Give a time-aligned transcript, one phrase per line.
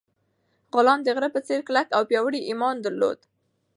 [0.75, 3.19] غلام د غره په څېر کلک او پیاوړی ایمان درلود.